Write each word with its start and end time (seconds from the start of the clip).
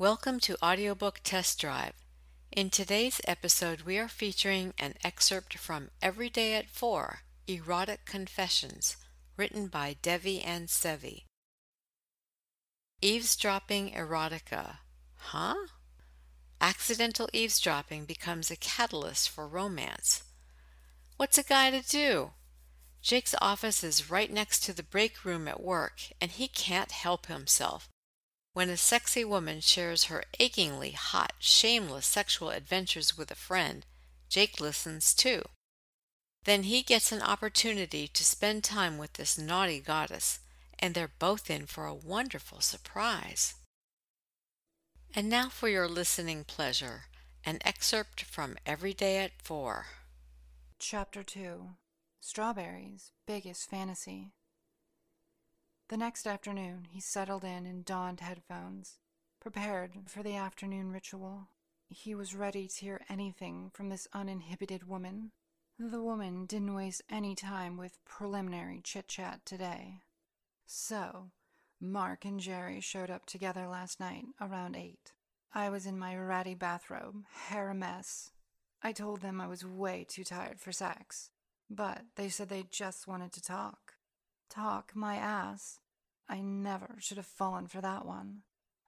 Welcome 0.00 0.40
to 0.40 0.56
Audiobook 0.64 1.20
Test 1.22 1.60
Drive. 1.60 1.92
In 2.50 2.70
today's 2.70 3.20
episode, 3.26 3.82
we 3.82 3.98
are 3.98 4.08
featuring 4.08 4.72
an 4.78 4.94
excerpt 5.04 5.58
from 5.58 5.90
Every 6.00 6.30
Day 6.30 6.54
at 6.54 6.70
Four 6.70 7.18
Erotic 7.46 8.06
Confessions, 8.06 8.96
written 9.36 9.66
by 9.66 9.96
Devi 10.00 10.40
and 10.40 10.68
Sevi. 10.68 11.24
Eavesdropping 13.02 13.90
Erotica. 13.90 14.76
Huh? 15.16 15.66
Accidental 16.62 17.28
eavesdropping 17.34 18.06
becomes 18.06 18.50
a 18.50 18.56
catalyst 18.56 19.28
for 19.28 19.46
romance. 19.46 20.22
What's 21.18 21.36
a 21.36 21.42
guy 21.42 21.70
to 21.72 21.86
do? 21.86 22.30
Jake's 23.02 23.34
office 23.42 23.84
is 23.84 24.10
right 24.10 24.32
next 24.32 24.60
to 24.60 24.72
the 24.72 24.82
break 24.82 25.26
room 25.26 25.46
at 25.46 25.62
work, 25.62 26.00
and 26.22 26.30
he 26.30 26.48
can't 26.48 26.90
help 26.90 27.26
himself. 27.26 27.89
When 28.52 28.68
a 28.68 28.76
sexy 28.76 29.24
woman 29.24 29.60
shares 29.60 30.04
her 30.04 30.24
achingly 30.38 30.90
hot, 30.90 31.34
shameless 31.38 32.06
sexual 32.06 32.50
adventures 32.50 33.16
with 33.16 33.30
a 33.30 33.36
friend, 33.36 33.86
Jake 34.28 34.60
listens 34.60 35.14
too. 35.14 35.42
Then 36.44 36.64
he 36.64 36.82
gets 36.82 37.12
an 37.12 37.22
opportunity 37.22 38.08
to 38.08 38.24
spend 38.24 38.64
time 38.64 38.98
with 38.98 39.12
this 39.14 39.38
naughty 39.38 39.78
goddess, 39.78 40.40
and 40.78 40.94
they're 40.94 41.12
both 41.18 41.50
in 41.50 41.66
for 41.66 41.86
a 41.86 41.94
wonderful 41.94 42.60
surprise. 42.60 43.54
And 45.14 45.28
now 45.28 45.48
for 45.48 45.68
your 45.68 45.88
listening 45.88 46.44
pleasure 46.44 47.04
an 47.44 47.58
excerpt 47.64 48.22
from 48.22 48.56
Every 48.66 48.92
Day 48.92 49.18
at 49.18 49.32
Four. 49.42 49.86
Chapter 50.78 51.22
2 51.22 51.70
Strawberry's 52.20 53.12
Biggest 53.26 53.70
Fantasy. 53.70 54.32
The 55.90 55.96
next 55.96 56.24
afternoon, 56.24 56.86
he 56.92 57.00
settled 57.00 57.42
in 57.42 57.66
and 57.66 57.84
donned 57.84 58.20
headphones, 58.20 58.98
prepared 59.40 59.90
for 60.06 60.22
the 60.22 60.36
afternoon 60.36 60.92
ritual. 60.92 61.48
He 61.88 62.14
was 62.14 62.32
ready 62.32 62.68
to 62.68 62.80
hear 62.80 63.00
anything 63.08 63.72
from 63.74 63.88
this 63.88 64.06
uninhibited 64.12 64.86
woman. 64.86 65.32
The 65.80 66.00
woman 66.00 66.46
didn't 66.46 66.76
waste 66.76 67.02
any 67.10 67.34
time 67.34 67.76
with 67.76 68.04
preliminary 68.04 68.80
chit 68.84 69.08
chat 69.08 69.40
today. 69.44 70.02
So, 70.64 71.32
Mark 71.80 72.24
and 72.24 72.38
Jerry 72.38 72.80
showed 72.80 73.10
up 73.10 73.26
together 73.26 73.66
last 73.66 73.98
night 73.98 74.26
around 74.40 74.76
8. 74.76 75.12
I 75.52 75.70
was 75.70 75.86
in 75.86 75.98
my 75.98 76.16
ratty 76.16 76.54
bathrobe, 76.54 77.24
hair 77.48 77.68
a 77.68 77.74
mess. 77.74 78.30
I 78.80 78.92
told 78.92 79.22
them 79.22 79.40
I 79.40 79.48
was 79.48 79.66
way 79.66 80.06
too 80.08 80.22
tired 80.22 80.60
for 80.60 80.70
sex, 80.70 81.30
but 81.68 82.02
they 82.14 82.28
said 82.28 82.48
they 82.48 82.66
just 82.70 83.08
wanted 83.08 83.32
to 83.32 83.42
talk. 83.42 83.94
Talk 84.48 84.92
my 84.96 85.14
ass. 85.14 85.78
I 86.30 86.40
never 86.40 86.94
should 87.00 87.16
have 87.16 87.26
fallen 87.26 87.66
for 87.66 87.80
that 87.80 88.06
one. 88.06 88.42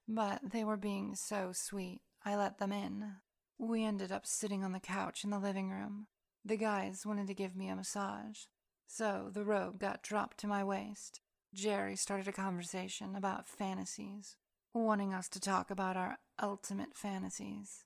But 0.07 0.53
they 0.53 0.63
were 0.63 0.77
being 0.77 1.17
so 1.17 1.51
sweet, 1.53 2.01
I 2.25 2.37
let 2.37 2.59
them 2.59 2.71
in. 2.71 3.17
We 3.59 3.85
ended 3.85 4.13
up 4.13 4.27
sitting 4.27 4.63
on 4.63 4.71
the 4.71 4.81
couch 4.81 5.25
in 5.25 5.31
the 5.31 5.41
living 5.41 5.71
room. 5.71 6.07
The 6.45 6.57
guys 6.57 7.05
wanted 7.05 7.27
to 7.27 7.35
give 7.35 7.57
me 7.57 7.69
a 7.69 7.75
massage, 7.75 8.45
so 8.87 9.29
the 9.33 9.45
robe 9.45 9.81
got 9.81 10.05
dropped 10.05 10.39
to 10.39 10.47
my 10.47 10.63
waist. 10.63 11.21
Jerry 11.53 11.97
started 11.97 12.29
a 12.29 12.33
conversation 12.33 13.17
about 13.17 13.49
fantasies, 13.49 14.37
wanting 14.73 15.13
us 15.13 15.29
to 15.31 15.41
talk 15.41 15.71
about 15.71 15.97
our 15.97 16.19
ultimate 16.41 16.97
fantasies. 16.97 17.85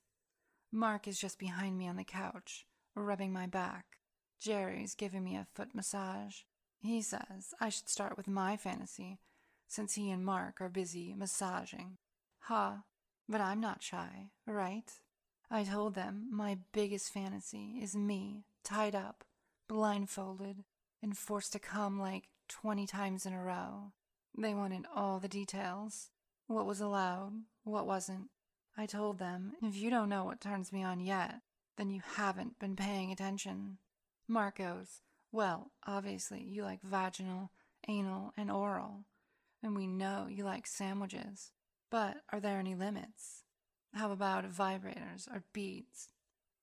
Mark 0.71 1.07
is 1.07 1.19
just 1.19 1.39
behind 1.39 1.77
me 1.77 1.87
on 1.87 1.95
the 1.95 2.03
couch, 2.03 2.65
rubbing 2.95 3.33
my 3.33 3.47
back. 3.47 3.85
Jerry's 4.39 4.93
giving 4.93 5.23
me 5.23 5.35
a 5.35 5.47
foot 5.55 5.73
massage. 5.73 6.41
He 6.79 7.01
says 7.01 7.53
I 7.59 7.69
should 7.69 7.89
start 7.89 8.17
with 8.17 8.27
my 8.27 8.55
fantasy, 8.55 9.19
since 9.67 9.95
he 9.95 10.09
and 10.09 10.25
Mark 10.25 10.61
are 10.61 10.69
busy 10.69 11.13
massaging. 11.15 11.97
Ha, 12.41 12.83
but 13.27 13.41
I'm 13.41 13.59
not 13.59 13.83
shy, 13.83 14.29
right? 14.45 14.91
I 15.49 15.63
told 15.63 15.95
them 15.95 16.27
my 16.31 16.57
biggest 16.71 17.11
fantasy 17.13 17.79
is 17.81 17.95
me, 17.95 18.45
tied 18.63 18.95
up, 18.95 19.23
blindfolded, 19.67 20.63
and 21.01 21.17
forced 21.17 21.53
to 21.53 21.59
come 21.59 21.99
like 21.99 22.29
20 22.49 22.85
times 22.87 23.25
in 23.25 23.33
a 23.33 23.43
row. 23.43 23.91
They 24.37 24.53
wanted 24.53 24.85
all 24.93 25.19
the 25.19 25.27
details 25.27 26.09
what 26.47 26.65
was 26.65 26.79
allowed, 26.79 27.33
what 27.63 27.85
wasn't. 27.85 28.29
I 28.77 28.85
told 28.85 29.19
them, 29.19 29.53
if 29.61 29.75
you 29.75 29.89
don't 29.89 30.09
know 30.09 30.23
what 30.23 30.39
turns 30.39 30.71
me 30.71 30.83
on 30.83 30.99
yet, 30.99 31.41
then 31.77 31.89
you 31.89 32.01
haven't 32.15 32.59
been 32.59 32.75
paying 32.75 33.11
attention. 33.11 33.79
Mark 34.27 34.57
goes, 34.57 35.01
Well, 35.31 35.71
obviously, 35.85 36.43
you 36.43 36.63
like 36.63 36.81
vaginal, 36.81 37.51
anal, 37.87 38.33
and 38.37 38.49
oral, 38.49 39.05
and 39.67 39.75
we 39.75 39.85
know 39.85 40.27
you 40.29 40.45
like 40.45 40.65
sandwiches. 40.65 41.51
But 41.91 42.17
are 42.31 42.39
there 42.39 42.57
any 42.57 42.73
limits? 42.73 43.43
How 43.93 44.11
about 44.11 44.49
vibrators, 44.51 45.27
or 45.27 45.43
beads, 45.53 46.09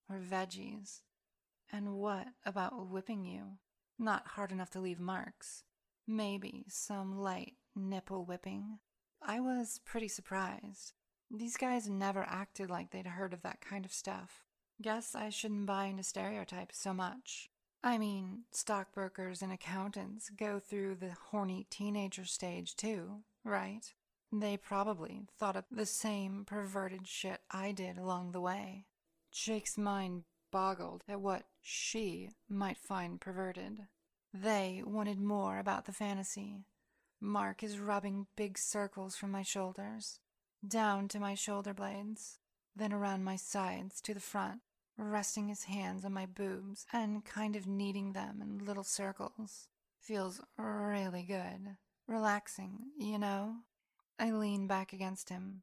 or 0.09 0.19
veggies? 0.19 1.01
And 1.71 1.95
what 1.95 2.29
about 2.45 2.89
whipping 2.91 3.25
you? 3.25 3.59
Not 3.99 4.27
hard 4.29 4.53
enough 4.53 4.71
to 4.71 4.81
leave 4.81 5.01
marks. 5.01 5.65
Maybe 6.07 6.65
some 6.69 7.19
light 7.19 7.55
nipple 7.77 8.25
whipping. 8.25 8.79
I 9.23 9.41
was 9.41 9.81
pretty 9.85 10.09
surprised. 10.09 10.93
These 11.31 11.57
guys 11.57 11.89
never 11.89 12.25
acted 12.29 12.71
like 12.71 12.91
they'd 12.91 13.07
heard 13.07 13.33
of 13.33 13.43
that 13.43 13.61
kind 13.61 13.85
of 13.85 13.93
stuff. 13.93 14.45
Guess 14.83 15.15
I 15.15 15.29
shouldn't 15.29 15.67
buy 15.67 15.87
into 15.87 16.03
stereotypes 16.03 16.79
so 16.79 16.93
much. 16.93 17.51
I 17.87 17.99
mean, 17.99 18.45
stockbrokers 18.51 19.43
and 19.43 19.53
accountants 19.53 20.31
go 20.31 20.59
through 20.59 20.95
the 20.95 21.15
horny 21.31 21.67
teenager 21.69 22.25
stage 22.25 22.77
too, 22.77 23.25
right? 23.45 23.83
They 24.33 24.57
probably 24.57 25.27
thought 25.39 25.55
of 25.55 25.67
the 25.71 25.85
same 25.85 26.47
perverted 26.47 27.07
shit 27.07 27.43
I 27.51 27.73
did 27.73 27.99
along 27.99 28.33
the 28.33 28.41
way. 28.41 28.87
Jake's 29.31 29.77
mind 29.77 30.23
boggled 30.51 31.05
at 31.07 31.21
what 31.21 31.43
she 31.61 32.31
might 32.49 32.79
find 32.79 33.21
perverted. 33.21 33.81
They 34.33 34.83
wanted 34.83 35.21
more 35.21 35.59
about 35.59 35.85
the 35.85 35.93
fantasy. 35.93 36.65
Mark 37.21 37.63
is 37.63 37.79
rubbing 37.79 38.29
big 38.35 38.57
circles 38.57 39.15
from 39.15 39.31
my 39.31 39.43
shoulders, 39.43 40.21
down 40.67 41.07
to 41.09 41.21
my 41.21 41.35
shoulder 41.35 41.75
blades, 41.75 42.39
then 42.75 42.95
around 42.95 43.25
my 43.25 43.37
sides 43.37 44.01
to 44.01 44.15
the 44.15 44.21
front, 44.21 44.63
resting 44.97 45.49
his 45.49 45.65
hands 45.65 46.05
on 46.05 46.13
my 46.13 46.27
boobs 46.27 46.87
and 46.93 47.25
kind 47.25 47.57
of 47.57 47.67
kneading 47.67 48.13
them 48.13 48.41
in 48.41 48.65
little 48.65 48.85
circles. 48.85 49.69
Feels 50.01 50.41
really 50.57 51.23
good. 51.23 51.77
Relaxing, 52.07 52.91
you 52.99 53.19
know? 53.19 53.57
I 54.19 54.31
lean 54.31 54.67
back 54.67 54.93
against 54.93 55.29
him, 55.29 55.63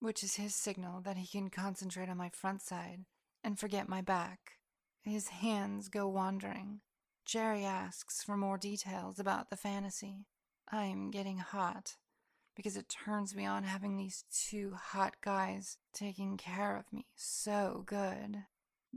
which 0.00 0.22
is 0.22 0.36
his 0.36 0.54
signal 0.54 1.00
that 1.02 1.16
he 1.16 1.26
can 1.26 1.48
concentrate 1.48 2.08
on 2.08 2.16
my 2.16 2.30
front 2.30 2.62
side 2.62 3.04
and 3.42 3.58
forget 3.58 3.88
my 3.88 4.02
back. 4.02 4.52
His 5.02 5.28
hands 5.28 5.88
go 5.88 6.06
wandering, 6.08 6.80
Jerry 7.24 7.64
asks 7.64 8.24
for 8.24 8.36
more 8.36 8.58
details 8.58 9.20
about 9.20 9.50
the 9.50 9.56
fantasy. 9.56 10.26
I'm 10.68 11.12
getting 11.12 11.38
hot 11.38 11.94
because 12.60 12.76
it 12.76 12.90
turns 12.90 13.34
me 13.34 13.46
on 13.46 13.64
having 13.64 13.96
these 13.96 14.26
two 14.30 14.74
hot 14.74 15.14
guys 15.22 15.78
taking 15.94 16.36
care 16.36 16.76
of 16.76 16.92
me 16.92 17.06
so 17.16 17.84
good. 17.86 18.44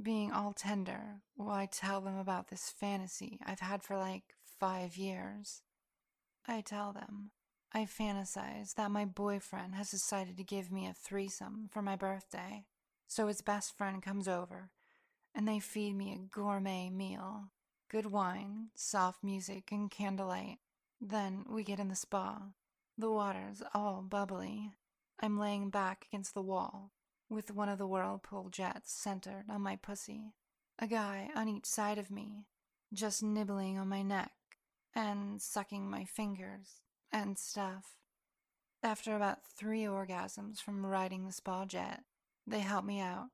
Being 0.02 0.34
all 0.34 0.52
tender 0.52 1.22
while 1.38 1.56
I 1.56 1.68
tell 1.68 2.02
them 2.02 2.18
about 2.18 2.50
this 2.50 2.74
fantasy 2.78 3.40
I've 3.46 3.62
had 3.62 3.82
for 3.82 3.96
like 3.96 4.36
five 4.60 4.98
years. 4.98 5.62
I 6.46 6.60
tell 6.60 6.92
them 6.92 7.32
I 7.72 7.86
fantasize 7.86 8.74
that 8.74 8.92
my 8.92 9.06
boyfriend 9.06 9.76
has 9.76 9.92
decided 9.92 10.36
to 10.36 10.44
give 10.44 10.70
me 10.70 10.86
a 10.86 10.94
threesome 10.94 11.70
for 11.72 11.82
my 11.82 11.96
birthday, 11.96 12.66
so 13.08 13.28
his 13.28 13.40
best 13.40 13.78
friend 13.78 14.04
comes 14.04 14.28
over 14.28 14.72
and 15.34 15.48
they 15.48 15.60
feed 15.60 15.96
me 15.96 16.12
a 16.12 16.36
gourmet 16.36 16.90
meal 16.90 17.46
good 17.90 18.08
wine, 18.08 18.72
soft 18.76 19.24
music, 19.24 19.72
and 19.72 19.90
candlelight. 19.90 20.58
Then 21.00 21.46
we 21.48 21.64
get 21.64 21.80
in 21.80 21.88
the 21.88 21.96
spa. 21.96 22.42
The 22.98 23.12
water's 23.12 23.64
all 23.74 24.02
bubbly. 24.02 24.74
I'm 25.20 25.40
laying 25.40 25.70
back 25.70 26.06
against 26.10 26.34
the 26.34 26.42
wall, 26.42 26.92
with 27.30 27.50
one 27.50 27.70
of 27.70 27.78
the 27.78 27.88
whirlpool 27.88 28.50
jets 28.50 28.94
centered 28.94 29.46
on 29.50 29.62
my 29.62 29.76
pussy. 29.76 30.34
A 30.78 30.88
guy 30.88 31.30
on 31.36 31.48
each 31.48 31.66
side 31.66 31.98
of 31.98 32.12
me, 32.12 32.46
just 32.94 33.24
nibbling 33.24 33.80
on 33.80 33.88
my 33.88 34.02
neck 34.04 34.32
and 34.94 35.42
sucking 35.42 35.90
my 35.90 36.06
fingers 36.06 36.82
and 37.12 37.38
stuff. 37.38 37.98
After 38.84 39.16
about 39.16 39.46
three 39.46 39.84
orgasms 39.84 40.60
from 40.60 40.86
riding 40.86 41.26
the 41.26 41.32
spa 41.32 41.66
jet, 41.66 42.02
they 42.46 42.60
help 42.60 42.86
me 42.86 43.00
out, 43.00 43.30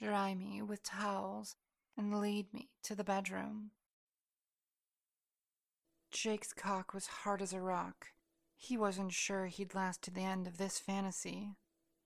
dry 0.00 0.34
me 0.34 0.62
with 0.62 0.82
towels, 0.82 1.56
and 1.96 2.20
lead 2.20 2.52
me 2.52 2.70
to 2.84 2.94
the 2.94 3.04
bedroom. 3.04 3.70
Jake's 6.10 6.52
cock 6.52 6.92
was 6.92 7.06
hard 7.06 7.40
as 7.40 7.52
a 7.52 7.60
rock. 7.60 8.08
He 8.62 8.76
wasn't 8.76 9.14
sure 9.14 9.46
he'd 9.46 9.74
last 9.74 10.02
to 10.02 10.10
the 10.10 10.20
end 10.20 10.46
of 10.46 10.58
this 10.58 10.78
fantasy. 10.78 11.56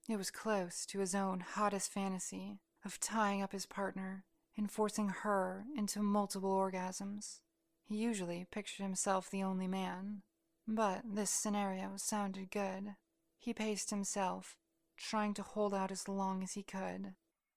It 0.09 0.17
was 0.17 0.31
close 0.31 0.87
to 0.87 1.01
his 1.01 1.13
own 1.13 1.41
hottest 1.41 1.91
fantasy 1.91 2.61
of 2.85 3.01
tying 3.01 3.43
up 3.43 3.51
his 3.51 3.67
partner 3.67 4.25
and 4.57 4.71
forcing 4.71 5.09
her 5.09 5.65
into 5.77 6.01
multiple 6.01 6.53
orgasms. 6.53 7.41
He 7.83 7.97
usually 7.97 8.47
pictured 8.53 8.85
himself 8.85 9.29
the 9.29 9.43
only 9.43 9.67
man, 9.67 10.23
but 10.67 11.03
this 11.05 11.31
scenario 11.31 11.97
sounded 11.97 12.53
good. 12.53 12.95
He 13.37 13.53
paced 13.53 13.91
himself, 13.91 14.57
trying 14.97 15.35
to 15.35 15.43
hold 15.43 15.75
out 15.75 15.91
as 15.91 16.09
long 16.09 16.45
as 16.45 16.53
he 16.53 16.63
could. 16.63 17.15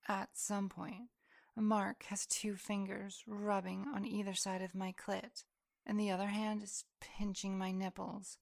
At 0.08 0.30
some 0.34 0.70
point, 0.70 1.10
Mark 1.56 2.06
has 2.06 2.26
two 2.26 2.56
fingers 2.56 3.24
rubbing 3.28 3.86
on 3.94 4.06
either 4.06 4.34
side 4.34 4.64
of 4.64 4.74
my 4.74 4.92
clit, 4.92 5.44
and 5.86 6.00
the 6.00 6.10
other 6.10 6.30
hand 6.30 6.64
is 6.64 6.86
pinching 7.00 7.60
my 7.60 7.72
nipples, 7.72 8.40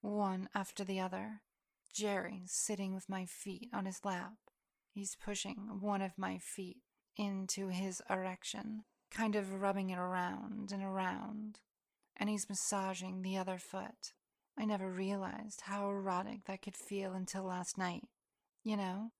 one 0.00 0.48
after 0.54 0.84
the 0.84 1.00
other. 1.00 1.42
Jerry 1.92 2.42
sitting 2.46 2.94
with 2.94 3.08
my 3.08 3.24
feet 3.24 3.68
on 3.72 3.86
his 3.86 4.04
lap. 4.04 4.34
He's 4.92 5.16
pushing 5.16 5.78
one 5.80 6.02
of 6.02 6.18
my 6.18 6.38
feet 6.38 6.78
into 7.16 7.68
his 7.68 8.02
erection, 8.08 8.84
kind 9.10 9.34
of 9.34 9.60
rubbing 9.60 9.90
it 9.90 9.98
around 9.98 10.70
and 10.72 10.82
around, 10.82 11.60
and 12.16 12.28
he's 12.28 12.48
massaging 12.48 13.22
the 13.22 13.36
other 13.36 13.58
foot. 13.58 14.12
I 14.56 14.64
never 14.64 14.90
realized 14.90 15.62
how 15.62 15.88
erotic 15.88 16.44
that 16.46 16.62
could 16.62 16.76
feel 16.76 17.12
until 17.12 17.44
last 17.44 17.78
night. 17.78 18.04
You 18.64 18.76
know? 18.76 19.12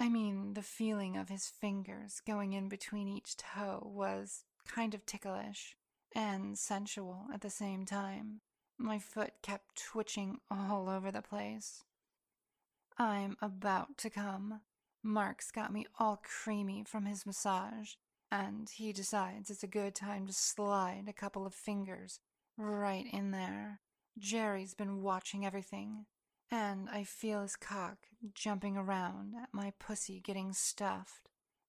I 0.00 0.08
mean, 0.08 0.54
the 0.54 0.62
feeling 0.62 1.16
of 1.16 1.28
his 1.28 1.46
fingers 1.46 2.20
going 2.26 2.52
in 2.52 2.68
between 2.68 3.08
each 3.08 3.36
toe 3.36 3.80
was 3.84 4.44
kind 4.66 4.94
of 4.94 5.06
ticklish 5.06 5.76
and 6.14 6.58
sensual 6.58 7.26
at 7.32 7.42
the 7.42 7.50
same 7.50 7.84
time. 7.84 8.40
My 8.78 8.98
foot 8.98 9.32
kept 9.42 9.82
twitching 9.82 10.38
all 10.50 10.88
over 10.88 11.10
the 11.10 11.22
place. 11.22 11.84
I'm 12.98 13.36
about 13.40 13.98
to 13.98 14.10
come. 14.10 14.60
Mark's 15.02 15.50
got 15.50 15.72
me 15.72 15.86
all 15.98 16.22
creamy 16.22 16.84
from 16.86 17.06
his 17.06 17.26
massage, 17.26 17.94
and 18.30 18.68
he 18.70 18.92
decides 18.92 19.50
it's 19.50 19.62
a 19.62 19.68
good 19.68 19.94
time 19.94 20.26
to 20.26 20.32
slide 20.32 21.04
a 21.08 21.12
couple 21.12 21.46
of 21.46 21.54
fingers 21.54 22.20
right 22.56 23.06
in 23.12 23.30
there. 23.30 23.80
Jerry's 24.18 24.74
been 24.74 25.02
watching 25.02 25.44
everything, 25.44 26.06
and 26.50 26.88
I 26.88 27.04
feel 27.04 27.42
his 27.42 27.56
cock 27.56 27.98
jumping 28.32 28.76
around 28.76 29.34
at 29.40 29.52
my 29.52 29.72
pussy 29.78 30.20
getting 30.20 30.52
stuffed. 30.52 31.28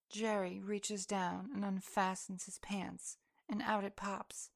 Jerry 0.09 0.61
reaches 0.63 1.05
down 1.05 1.49
and 1.53 1.63
unfastens 1.63 2.45
his 2.45 2.59
pants, 2.59 3.17
and 3.49 3.61
out 3.61 3.83
it 3.83 3.95
pops. 3.95 4.51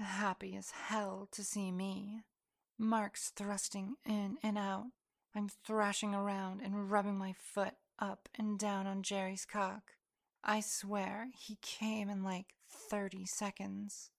Happy 0.00 0.56
as 0.56 0.70
hell 0.70 1.28
to 1.30 1.44
see 1.44 1.70
me. 1.70 2.22
Mark's 2.78 3.32
thrusting 3.36 3.96
in 4.06 4.38
and 4.42 4.56
out. 4.56 4.86
I'm 5.34 5.50
thrashing 5.50 6.14
around 6.14 6.62
and 6.62 6.90
rubbing 6.90 7.18
my 7.18 7.34
foot 7.34 7.74
up 7.98 8.26
and 8.34 8.58
down 8.58 8.86
on 8.86 9.02
Jerry's 9.02 9.44
cock. 9.44 9.92
I 10.42 10.60
swear 10.60 11.28
he 11.38 11.58
came 11.60 12.08
in 12.08 12.24
like 12.24 12.54
30 12.70 13.26
seconds. 13.26 14.10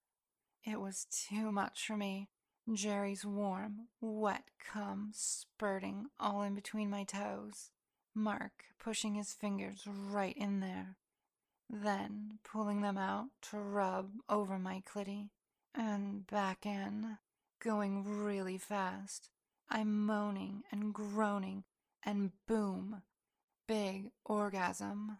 It 0.64 0.80
was 0.80 1.08
too 1.10 1.50
much 1.50 1.84
for 1.84 1.96
me. 1.96 2.28
Jerry's 2.72 3.24
warm, 3.24 3.88
wet 4.00 4.44
cum 4.60 5.10
spurting 5.12 6.06
all 6.20 6.42
in 6.42 6.54
between 6.54 6.90
my 6.90 7.02
toes. 7.02 7.72
Mark 8.14 8.66
pushing 8.78 9.14
his 9.14 9.32
fingers 9.32 9.82
right 9.84 10.36
in 10.36 10.60
there, 10.60 10.96
then 11.68 12.38
pulling 12.44 12.82
them 12.82 12.96
out 12.96 13.30
to 13.50 13.58
rub 13.58 14.10
over 14.28 14.60
my 14.60 14.80
clitty 14.86 15.30
and 15.74 16.26
back 16.26 16.66
in, 16.66 17.18
going 17.62 18.04
really 18.04 18.58
fast. 18.58 19.30
I'm 19.70 20.04
moaning 20.04 20.64
and 20.70 20.92
groaning, 20.92 21.64
and 22.04 22.32
boom, 22.46 23.02
big 23.66 24.10
orgasm. 24.24 25.18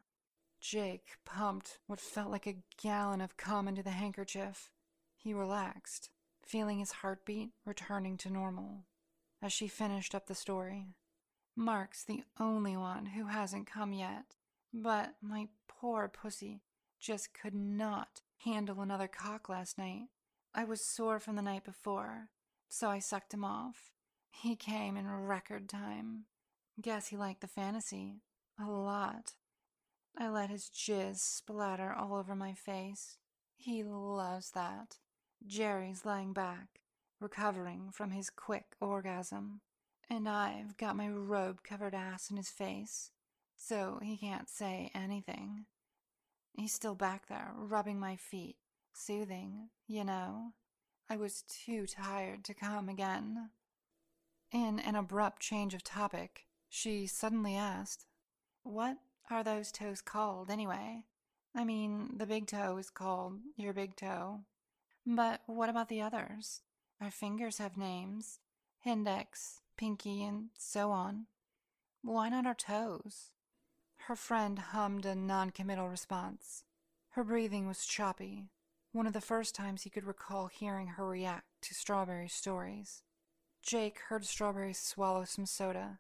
Jake 0.60 1.16
pumped 1.24 1.78
what 1.86 2.00
felt 2.00 2.30
like 2.30 2.46
a 2.46 2.62
gallon 2.80 3.20
of 3.20 3.36
cum 3.36 3.66
into 3.66 3.82
the 3.82 3.90
handkerchief. 3.90 4.70
He 5.16 5.34
relaxed, 5.34 6.10
feeling 6.44 6.78
his 6.78 6.92
heartbeat 6.92 7.50
returning 7.64 8.16
to 8.18 8.30
normal. 8.30 8.84
As 9.40 9.52
she 9.52 9.68
finished 9.68 10.14
up 10.14 10.26
the 10.26 10.34
story, 10.34 10.88
Mark's 11.56 12.04
the 12.04 12.22
only 12.38 12.76
one 12.76 13.06
who 13.06 13.26
hasn't 13.26 13.66
come 13.66 13.92
yet, 13.92 14.36
but 14.72 15.14
my 15.20 15.48
poor 15.68 16.08
pussy 16.08 16.62
just 17.00 17.34
could 17.34 17.54
not 17.54 18.22
handle 18.44 18.80
another 18.80 19.08
cock 19.08 19.48
last 19.48 19.76
night. 19.76 20.06
I 20.54 20.64
was 20.64 20.84
sore 20.84 21.18
from 21.18 21.36
the 21.36 21.42
night 21.42 21.64
before, 21.64 22.28
so 22.68 22.88
I 22.88 22.98
sucked 22.98 23.32
him 23.32 23.44
off. 23.44 23.92
He 24.30 24.54
came 24.54 24.96
in 24.96 25.10
record 25.10 25.68
time. 25.68 26.26
Guess 26.80 27.08
he 27.08 27.16
liked 27.16 27.40
the 27.40 27.46
fantasy. 27.46 28.22
A 28.60 28.70
lot. 28.70 29.34
I 30.16 30.28
let 30.28 30.50
his 30.50 30.68
jizz 30.68 31.18
splatter 31.18 31.92
all 31.92 32.14
over 32.14 32.34
my 32.34 32.52
face. 32.52 33.16
He 33.56 33.82
loves 33.82 34.50
that. 34.50 34.98
Jerry's 35.46 36.04
lying 36.04 36.32
back, 36.32 36.80
recovering 37.18 37.90
from 37.90 38.10
his 38.10 38.28
quick 38.28 38.76
orgasm, 38.80 39.60
and 40.10 40.28
I've 40.28 40.76
got 40.76 40.96
my 40.96 41.08
robe 41.08 41.62
covered 41.62 41.94
ass 41.94 42.30
in 42.30 42.36
his 42.36 42.50
face, 42.50 43.10
so 43.56 44.00
he 44.02 44.16
can't 44.16 44.48
say 44.48 44.90
anything. 44.94 45.64
He's 46.56 46.74
still 46.74 46.94
back 46.94 47.28
there, 47.28 47.52
rubbing 47.56 47.98
my 47.98 48.16
feet, 48.16 48.56
soothing, 48.96 49.70
you 49.86 50.04
know. 50.04 50.52
I 51.08 51.16
was 51.16 51.42
too 51.42 51.86
tired 51.86 52.44
to 52.44 52.54
come 52.54 52.88
again. 52.88 53.50
In 54.50 54.78
an 54.80 54.96
abrupt 54.96 55.40
change 55.42 55.74
of 55.74 55.82
topic, 55.82 56.46
she 56.68 57.06
suddenly 57.06 57.56
asked, 57.56 58.06
What 58.62 58.98
are 59.30 59.42
those 59.42 59.72
toes 59.72 60.00
called, 60.00 60.50
anyway? 60.50 61.04
I 61.54 61.64
mean, 61.64 62.16
the 62.16 62.26
big 62.26 62.46
toe 62.46 62.78
is 62.78 62.90
called 62.90 63.40
your 63.56 63.72
big 63.72 63.96
toe. 63.96 64.40
But 65.06 65.42
what 65.46 65.68
about 65.68 65.88
the 65.88 66.00
others? 66.00 66.62
Our 67.00 67.10
fingers 67.10 67.58
have 67.58 67.76
names 67.76 68.38
index, 68.84 69.60
pinky, 69.76 70.24
and 70.24 70.50
so 70.58 70.90
on. 70.90 71.26
Why 72.02 72.28
not 72.28 72.46
our 72.46 72.54
toes? 72.54 73.30
Her 74.06 74.16
friend 74.16 74.58
hummed 74.58 75.06
a 75.06 75.14
noncommittal 75.14 75.88
response. 75.88 76.64
Her 77.10 77.22
breathing 77.22 77.68
was 77.68 77.86
choppy, 77.86 78.48
one 78.92 79.06
of 79.06 79.14
the 79.14 79.20
first 79.20 79.54
times 79.54 79.82
he 79.82 79.90
could 79.90 80.04
recall 80.04 80.46
hearing 80.46 80.86
her 80.86 81.06
react 81.06 81.46
to 81.62 81.74
Strawberry 81.74 82.28
stories. 82.28 83.02
Jake 83.62 83.98
heard 84.08 84.26
Strawberry 84.26 84.74
swallow 84.74 85.24
some 85.24 85.46
soda, 85.46 85.98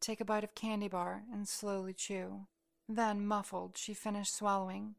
take 0.00 0.20
a 0.20 0.24
bite 0.24 0.44
of 0.44 0.54
candy 0.54 0.88
bar, 0.88 1.22
and 1.32 1.48
slowly 1.48 1.94
chew. 1.94 2.46
Then, 2.88 3.26
muffled, 3.26 3.78
she 3.78 3.94
finished 3.94 4.36
swallowing. 4.36 4.96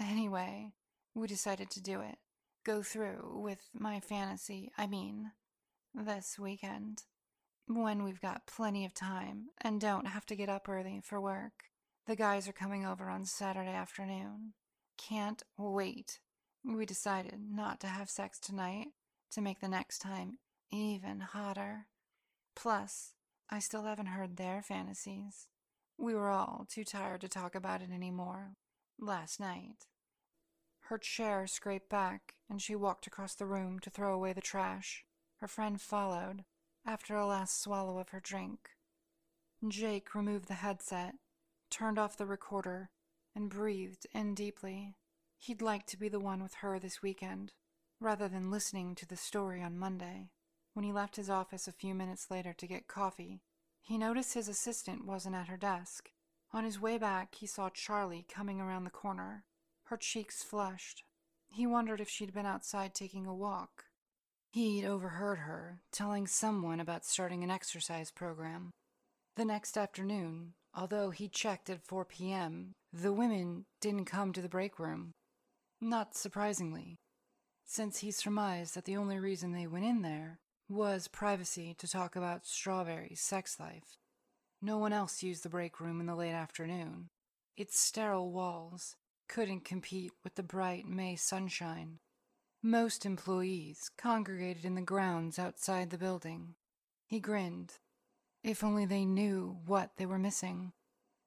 Anyway, 0.00 0.72
we 1.14 1.28
decided 1.28 1.70
to 1.70 1.82
do 1.82 2.00
it. 2.00 2.16
Go 2.64 2.82
through 2.82 3.40
with 3.42 3.68
my 3.72 4.00
fantasy, 4.00 4.72
I 4.76 4.86
mean, 4.86 5.30
this 5.94 6.38
weekend. 6.38 7.04
When 7.66 8.02
we've 8.02 8.20
got 8.20 8.46
plenty 8.46 8.84
of 8.84 8.92
time 8.92 9.46
and 9.60 9.80
don't 9.80 10.06
have 10.06 10.26
to 10.26 10.36
get 10.36 10.48
up 10.48 10.68
early 10.68 11.00
for 11.02 11.20
work. 11.20 11.64
The 12.06 12.16
guys 12.16 12.48
are 12.48 12.52
coming 12.52 12.84
over 12.84 13.08
on 13.08 13.24
Saturday 13.24 13.72
afternoon. 13.72 14.52
Can't 14.98 15.42
wait 15.56 16.18
we 16.64 16.86
decided 16.86 17.40
not 17.50 17.80
to 17.80 17.86
have 17.86 18.08
sex 18.08 18.38
tonight 18.38 18.88
to 19.30 19.40
make 19.40 19.60
the 19.60 19.68
next 19.68 19.98
time 19.98 20.38
even 20.70 21.20
hotter. 21.20 21.86
Plus, 22.56 23.12
I 23.50 23.58
still 23.58 23.82
haven't 23.82 24.06
heard 24.06 24.36
their 24.36 24.62
fantasies. 24.62 25.48
We 25.98 26.14
were 26.14 26.30
all 26.30 26.66
too 26.68 26.84
tired 26.84 27.20
to 27.20 27.28
talk 27.28 27.54
about 27.54 27.82
it 27.82 27.90
anymore 27.92 28.54
last 28.98 29.38
night. 29.38 29.86
Her 30.88 30.98
chair 30.98 31.46
scraped 31.46 31.88
back, 31.88 32.34
and 32.48 32.60
she 32.60 32.74
walked 32.74 33.06
across 33.06 33.34
the 33.34 33.46
room 33.46 33.78
to 33.80 33.90
throw 33.90 34.14
away 34.14 34.32
the 34.32 34.40
trash. 34.40 35.04
Her 35.40 35.48
friend 35.48 35.80
followed, 35.80 36.44
after 36.86 37.16
a 37.16 37.26
last 37.26 37.60
swallow 37.60 37.98
of 37.98 38.10
her 38.10 38.20
drink. 38.20 38.70
Jake 39.66 40.14
removed 40.14 40.48
the 40.48 40.54
headset, 40.54 41.14
turned 41.70 41.98
off 41.98 42.16
the 42.16 42.26
recorder, 42.26 42.90
and 43.34 43.48
breathed 43.48 44.06
in 44.12 44.34
deeply. 44.34 44.96
He'd 45.38 45.60
like 45.60 45.86
to 45.86 45.98
be 45.98 46.08
the 46.08 46.20
one 46.20 46.42
with 46.42 46.54
her 46.54 46.78
this 46.78 47.02
weekend, 47.02 47.52
rather 48.00 48.28
than 48.28 48.50
listening 48.50 48.94
to 48.94 49.06
the 49.06 49.16
story 49.16 49.62
on 49.62 49.78
Monday. 49.78 50.30
When 50.72 50.84
he 50.84 50.92
left 50.92 51.16
his 51.16 51.30
office 51.30 51.68
a 51.68 51.72
few 51.72 51.94
minutes 51.94 52.30
later 52.30 52.52
to 52.54 52.66
get 52.66 52.88
coffee, 52.88 53.42
he 53.82 53.98
noticed 53.98 54.34
his 54.34 54.48
assistant 54.48 55.04
wasn't 55.04 55.34
at 55.34 55.48
her 55.48 55.56
desk. 55.56 56.10
On 56.52 56.64
his 56.64 56.80
way 56.80 56.98
back, 56.98 57.34
he 57.34 57.46
saw 57.46 57.68
Charlie 57.68 58.24
coming 58.28 58.60
around 58.60 58.84
the 58.84 58.90
corner, 58.90 59.44
her 59.84 59.96
cheeks 59.96 60.42
flushed. 60.42 61.04
He 61.50 61.66
wondered 61.66 62.00
if 62.00 62.08
she'd 62.08 62.32
been 62.32 62.46
outside 62.46 62.94
taking 62.94 63.26
a 63.26 63.34
walk. 63.34 63.84
He'd 64.50 64.84
overheard 64.84 65.38
her 65.40 65.80
telling 65.92 66.26
someone 66.26 66.80
about 66.80 67.04
starting 67.04 67.44
an 67.44 67.50
exercise 67.50 68.10
program. 68.10 68.70
The 69.36 69.44
next 69.44 69.76
afternoon, 69.76 70.54
although 70.74 71.10
he 71.10 71.28
checked 71.28 71.68
at 71.68 71.84
4 71.84 72.04
p.m., 72.04 72.72
the 72.92 73.12
women 73.12 73.66
didn't 73.80 74.04
come 74.04 74.32
to 74.32 74.40
the 74.40 74.48
break 74.48 74.78
room. 74.78 75.12
Not 75.86 76.16
surprisingly, 76.16 76.96
since 77.62 77.98
he 77.98 78.10
surmised 78.10 78.74
that 78.74 78.86
the 78.86 78.96
only 78.96 79.18
reason 79.18 79.52
they 79.52 79.66
went 79.66 79.84
in 79.84 80.00
there 80.00 80.40
was 80.66 81.08
privacy 81.08 81.74
to 81.74 81.86
talk 81.86 82.16
about 82.16 82.46
Strawberry's 82.46 83.20
sex 83.20 83.60
life. 83.60 83.98
No 84.62 84.78
one 84.78 84.94
else 84.94 85.22
used 85.22 85.42
the 85.42 85.50
break 85.50 85.80
room 85.80 86.00
in 86.00 86.06
the 86.06 86.14
late 86.14 86.32
afternoon. 86.32 87.10
Its 87.54 87.78
sterile 87.78 88.32
walls 88.32 88.96
couldn't 89.28 89.66
compete 89.66 90.12
with 90.24 90.36
the 90.36 90.42
bright 90.42 90.88
May 90.88 91.16
sunshine. 91.16 91.98
Most 92.62 93.04
employees 93.04 93.90
congregated 93.98 94.64
in 94.64 94.76
the 94.76 94.80
grounds 94.80 95.38
outside 95.38 95.90
the 95.90 95.98
building. 95.98 96.54
He 97.04 97.20
grinned. 97.20 97.74
If 98.42 98.64
only 98.64 98.86
they 98.86 99.04
knew 99.04 99.58
what 99.66 99.90
they 99.98 100.06
were 100.06 100.18
missing. 100.18 100.72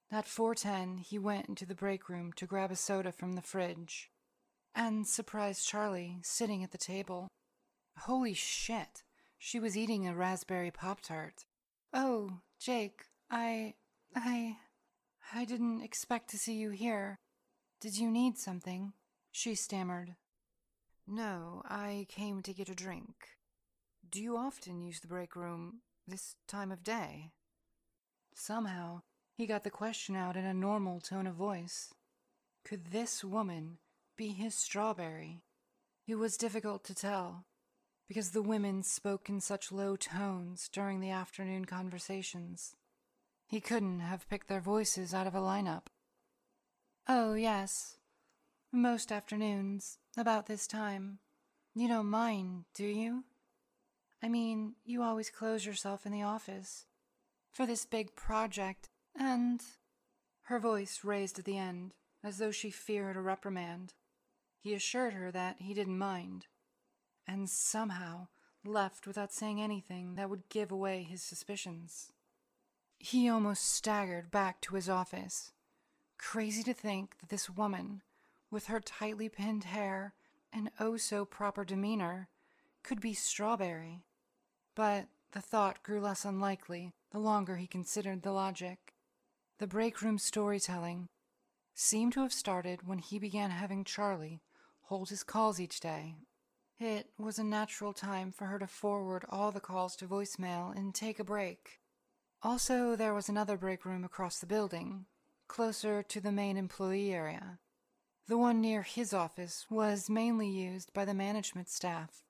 At 0.10 0.26
4:10, 0.26 0.98
he 0.98 1.20
went 1.20 1.48
into 1.48 1.68
the 1.68 1.76
break 1.76 2.10
room 2.10 2.34
to 2.34 2.48
grab 2.48 2.72
a 2.72 2.76
soda 2.76 3.12
from 3.12 3.34
the 3.34 3.44
fridge 3.44 4.10
and 4.78 5.08
surprised 5.08 5.68
Charlie 5.68 6.20
sitting 6.22 6.64
at 6.64 6.70
the 6.72 6.78
table. 6.78 7.28
Holy 8.02 8.36
shit. 8.36 9.04
She 9.40 9.60
was 9.60 9.76
eating 9.76 10.08
a 10.08 10.16
raspberry 10.16 10.70
pop 10.70 11.02
tart. 11.02 11.46
"Oh, 11.92 12.42
Jake, 12.60 13.06
I 13.30 13.74
I 14.16 14.60
I 15.34 15.46
didn't 15.46 15.82
expect 15.82 16.30
to 16.30 16.38
see 16.38 16.54
you 16.54 16.70
here. 16.70 17.18
Did 17.80 17.98
you 17.98 18.12
need 18.12 18.38
something?" 18.38 18.94
she 19.32 19.56
stammered. 19.56 20.16
"No, 21.08 21.64
I 21.66 22.06
came 22.08 22.44
to 22.44 22.54
get 22.54 22.70
a 22.70 22.76
drink. 22.76 23.40
Do 24.08 24.22
you 24.22 24.38
often 24.38 24.82
use 24.82 25.00
the 25.00 25.08
break 25.08 25.36
room 25.36 25.82
this 26.06 26.36
time 26.46 26.72
of 26.72 26.84
day?" 26.84 27.34
Somehow, 28.36 29.02
he 29.34 29.48
got 29.48 29.64
the 29.64 29.72
question 29.72 30.16
out 30.16 30.38
in 30.38 30.46
a 30.46 30.54
normal 30.54 31.02
tone 31.02 31.26
of 31.26 31.36
voice. 31.36 31.92
Could 32.64 32.92
this 32.92 33.24
woman 33.24 33.80
be 34.18 34.30
his 34.30 34.56
strawberry? 34.56 35.44
It 36.08 36.16
was 36.16 36.38
difficult 36.38 36.84
to 36.86 36.96
tell, 36.96 37.46
because 38.08 38.32
the 38.32 38.42
women 38.42 38.82
spoke 38.84 39.30
in 39.30 39.40
such 39.40 39.72
low 39.72 39.96
tones 39.96 40.70
during 40.72 41.00
the 41.00 41.12
afternoon 41.12 41.66
conversations. 41.66 42.76
He 43.48 43.62
couldn't 43.62 44.00
have 44.00 44.28
picked 44.28 44.48
their 44.48 44.60
voices 44.60 45.14
out 45.14 45.28
of 45.28 45.36
a 45.36 45.40
lineup. 45.40 45.84
Oh, 47.08 47.34
yes. 47.34 47.98
Most 48.74 49.12
afternoons, 49.12 50.00
about 50.18 50.48
this 50.48 50.68
time. 50.68 51.20
You 51.76 51.88
don't 51.88 52.08
mind, 52.08 52.66
do 52.74 52.86
you? 52.86 53.24
I 54.22 54.30
mean, 54.30 54.74
you 54.84 55.04
always 55.04 55.30
close 55.30 55.66
yourself 55.66 56.06
in 56.06 56.12
the 56.12 56.24
office 56.24 56.86
for 57.52 57.66
this 57.66 57.86
big 57.86 58.16
project, 58.16 58.90
and. 59.18 59.62
Her 60.44 60.60
voice 60.60 61.02
raised 61.04 61.38
at 61.40 61.46
the 61.46 61.58
end, 61.58 61.94
as 62.24 62.38
though 62.38 62.52
she 62.52 62.70
feared 62.70 63.18
a 63.18 63.22
reprimand. 63.22 63.94
He 64.68 64.74
assured 64.74 65.14
her 65.14 65.32
that 65.32 65.62
he 65.62 65.74
didn't 65.74 65.98
mind, 65.98 66.48
and 67.26 67.50
somehow 67.50 68.28
left 68.66 69.08
without 69.08 69.32
saying 69.32 69.62
anything 69.62 70.16
that 70.16 70.30
would 70.30 70.50
give 70.50 70.74
away 70.74 71.04
his 71.04 71.22
suspicions. 71.22 72.12
He 73.00 73.30
almost 73.30 73.64
staggered 73.64 74.30
back 74.30 74.60
to 74.60 74.76
his 74.76 74.90
office. 74.90 75.54
Crazy 76.18 76.64
to 76.64 76.74
think 76.74 77.18
that 77.20 77.30
this 77.30 77.50
woman, 77.50 78.02
with 78.52 78.66
her 78.66 78.82
tightly 78.82 79.30
pinned 79.30 79.64
hair 79.64 80.16
and 80.52 80.70
oh 80.82 80.98
so 80.98 81.24
proper 81.24 81.64
demeanor, 81.64 82.28
could 82.84 83.00
be 83.00 83.14
Strawberry. 83.14 84.04
But 84.76 85.08
the 85.32 85.40
thought 85.40 85.82
grew 85.82 86.02
less 86.02 86.26
unlikely 86.26 86.92
the 87.12 87.20
longer 87.20 87.56
he 87.56 87.68
considered 87.68 88.22
the 88.22 88.34
logic. 88.34 88.96
The 89.60 89.68
break 89.68 90.02
room 90.02 90.18
storytelling 90.18 91.08
seemed 91.74 92.12
to 92.12 92.22
have 92.24 92.34
started 92.34 92.86
when 92.86 93.00
he 93.00 93.18
began 93.18 93.52
having 93.52 93.86
Charlie 93.86 94.42
hold 94.88 95.10
his 95.10 95.24
calls 95.24 95.60
each 95.60 95.80
day. 95.80 96.16
It 96.80 97.10
was 97.18 97.38
a 97.38 97.44
natural 97.44 97.92
time 97.92 98.32
for 98.32 98.46
her 98.46 98.60
to 98.60 98.68
forward 98.68 99.26
all 99.30 99.52
the 99.52 99.60
calls 99.60 99.96
to 99.98 100.08
voicemail 100.08 100.76
and 100.76 100.94
take 100.94 101.20
a 101.20 101.24
break. 101.24 101.80
Also, 102.42 102.96
there 102.96 103.14
was 103.14 103.28
another 103.28 103.58
break 103.58 103.84
room 103.84 104.04
across 104.04 104.40
the 104.40 104.46
building, 104.46 105.06
closer 105.48 106.04
to 106.04 106.22
the 106.22 106.32
main 106.32 106.56
employee 106.56 107.14
area. 107.14 107.60
The 108.28 108.38
one 108.38 108.62
near 108.62 108.84
his 108.84 109.14
office 109.14 109.66
was 109.70 110.10
mainly 110.10 110.50
used 110.50 110.94
by 110.94 111.04
the 111.04 111.14
management 111.14 111.70
staff. 111.70 112.24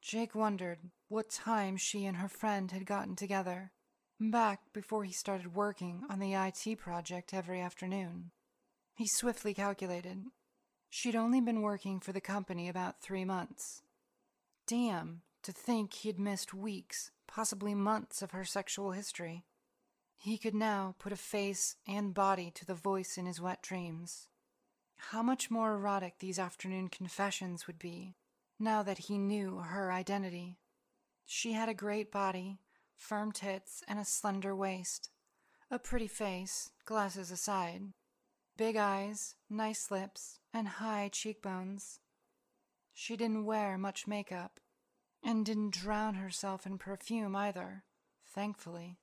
Jake 0.00 0.34
wondered 0.34 0.78
what 1.08 1.30
time 1.30 1.76
she 1.78 2.06
and 2.06 2.16
her 2.16 2.28
friend 2.28 2.72
had 2.72 2.86
gotten 2.86 3.14
together, 3.14 3.70
back 4.18 4.72
before 4.72 5.04
he 5.04 5.12
started 5.12 5.54
working 5.54 6.02
on 6.10 6.18
the 6.18 6.34
IT 6.34 6.78
project 6.78 7.32
every 7.32 7.60
afternoon. 7.60 8.30
He 8.94 9.06
swiftly 9.06 9.54
calculated. 9.54 10.24
She'd 10.94 11.16
only 11.16 11.40
been 11.40 11.62
working 11.62 12.00
for 12.00 12.12
the 12.12 12.20
company 12.20 12.68
about 12.68 13.00
three 13.00 13.24
months. 13.24 13.80
Damn, 14.66 15.22
to 15.42 15.50
think 15.50 15.94
he'd 15.94 16.18
missed 16.18 16.52
weeks, 16.52 17.10
possibly 17.26 17.74
months 17.74 18.20
of 18.20 18.32
her 18.32 18.44
sexual 18.44 18.92
history. 18.92 19.46
He 20.18 20.36
could 20.36 20.54
now 20.54 20.94
put 20.98 21.10
a 21.10 21.16
face 21.16 21.76
and 21.88 22.12
body 22.12 22.50
to 22.56 22.66
the 22.66 22.74
voice 22.74 23.16
in 23.16 23.24
his 23.24 23.40
wet 23.40 23.62
dreams. 23.62 24.28
How 24.96 25.22
much 25.22 25.50
more 25.50 25.72
erotic 25.72 26.18
these 26.18 26.38
afternoon 26.38 26.90
confessions 26.90 27.66
would 27.66 27.78
be, 27.78 28.14
now 28.58 28.82
that 28.82 28.98
he 28.98 29.16
knew 29.16 29.60
her 29.60 29.90
identity. 29.90 30.58
She 31.24 31.52
had 31.52 31.70
a 31.70 31.74
great 31.74 32.12
body, 32.12 32.58
firm 32.94 33.32
tits, 33.32 33.82
and 33.88 33.98
a 33.98 34.04
slender 34.04 34.54
waist. 34.54 35.08
A 35.70 35.78
pretty 35.78 36.06
face, 36.06 36.68
glasses 36.84 37.30
aside. 37.30 37.94
Big 38.58 38.76
eyes, 38.76 39.36
nice 39.48 39.90
lips, 39.90 40.38
and 40.52 40.68
high 40.68 41.08
cheekbones. 41.10 42.00
She 42.92 43.16
didn't 43.16 43.46
wear 43.46 43.78
much 43.78 44.06
makeup, 44.06 44.60
and 45.22 45.46
didn't 45.46 45.70
drown 45.70 46.14
herself 46.14 46.66
in 46.66 46.78
perfume 46.78 47.34
either, 47.36 47.84
thankfully. 48.26 48.98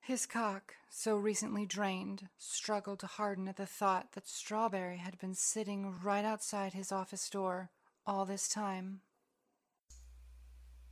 His 0.00 0.24
cock, 0.24 0.74
so 0.88 1.16
recently 1.16 1.66
drained, 1.66 2.28
struggled 2.38 3.00
to 3.00 3.06
harden 3.06 3.48
at 3.48 3.56
the 3.56 3.66
thought 3.66 4.12
that 4.12 4.26
Strawberry 4.26 4.98
had 4.98 5.18
been 5.18 5.34
sitting 5.34 5.98
right 6.02 6.24
outside 6.24 6.72
his 6.72 6.90
office 6.90 7.28
door 7.28 7.70
all 8.06 8.24
this 8.24 8.48
time. 8.48 9.02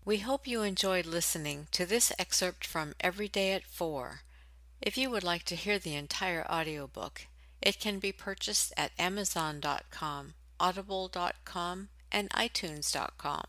We 0.05 0.19
hope 0.19 0.47
you 0.47 0.63
enjoyed 0.63 1.07
listening 1.07 1.67
to 1.73 1.87
this 1.87 2.13
excerpt 2.19 2.67
from 2.67 2.95
Every 3.01 3.29
Day 3.29 3.53
at 3.53 3.65
4. 3.65 4.21
If 4.83 4.99
you 4.99 5.11
would 5.11 5.25
like 5.25 5.45
to 5.45 5.57
hear 5.57 5.79
the 5.79 5.95
entire 5.95 6.47
audiobook, 6.49 7.23
it 7.67 7.81
can 7.81 7.99
be 7.99 8.13
purchased 8.13 8.73
at 8.77 8.93
Amazon.com, 8.97 10.35
Audible.com, 10.61 11.89
and 12.13 12.31
iTunes.com. 12.31 13.45